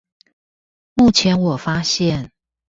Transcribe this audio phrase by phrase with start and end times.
[0.95, 2.31] 目前我發現